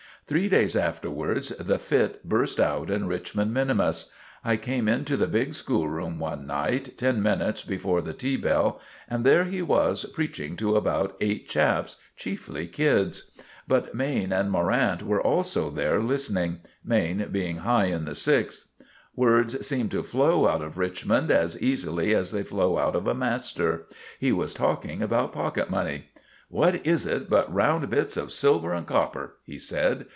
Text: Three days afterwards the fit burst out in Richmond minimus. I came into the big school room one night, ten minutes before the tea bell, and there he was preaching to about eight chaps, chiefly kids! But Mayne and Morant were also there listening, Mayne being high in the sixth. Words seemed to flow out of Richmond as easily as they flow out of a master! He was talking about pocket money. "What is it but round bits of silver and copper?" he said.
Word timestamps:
Three 0.27 0.47
days 0.47 0.77
afterwards 0.77 1.49
the 1.49 1.77
fit 1.77 2.23
burst 2.23 2.57
out 2.57 2.89
in 2.89 3.05
Richmond 3.05 3.53
minimus. 3.53 4.11
I 4.45 4.55
came 4.55 4.87
into 4.87 5.17
the 5.17 5.27
big 5.27 5.53
school 5.53 5.89
room 5.89 6.19
one 6.19 6.47
night, 6.47 6.97
ten 6.97 7.21
minutes 7.21 7.65
before 7.65 8.01
the 8.01 8.13
tea 8.13 8.37
bell, 8.37 8.79
and 9.09 9.25
there 9.25 9.43
he 9.43 9.61
was 9.61 10.05
preaching 10.05 10.55
to 10.55 10.77
about 10.77 11.17
eight 11.19 11.49
chaps, 11.49 11.97
chiefly 12.15 12.65
kids! 12.65 13.29
But 13.67 13.93
Mayne 13.93 14.31
and 14.31 14.49
Morant 14.49 15.03
were 15.03 15.21
also 15.21 15.69
there 15.69 15.99
listening, 16.01 16.59
Mayne 16.81 17.27
being 17.29 17.57
high 17.57 17.85
in 17.87 18.05
the 18.05 18.15
sixth. 18.15 18.69
Words 19.17 19.67
seemed 19.67 19.91
to 19.91 20.01
flow 20.01 20.47
out 20.47 20.61
of 20.61 20.77
Richmond 20.77 21.29
as 21.29 21.61
easily 21.61 22.15
as 22.15 22.31
they 22.31 22.43
flow 22.43 22.77
out 22.77 22.95
of 22.95 23.05
a 23.05 23.13
master! 23.13 23.85
He 24.17 24.31
was 24.31 24.53
talking 24.53 25.01
about 25.01 25.33
pocket 25.33 25.69
money. 25.69 26.05
"What 26.47 26.85
is 26.87 27.05
it 27.05 27.29
but 27.29 27.53
round 27.53 27.89
bits 27.89 28.15
of 28.15 28.31
silver 28.31 28.71
and 28.73 28.87
copper?" 28.87 29.35
he 29.43 29.59
said. 29.59 30.05